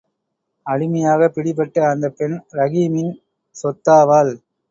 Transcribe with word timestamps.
அடிமையாகப் 0.65 1.33
பிடிபட்ட 1.33 1.83
அந்தப் 1.89 2.17
பெண் 2.17 2.35
ரஹீமின் 2.51 3.13
சொத்தாவாள். 3.55 4.33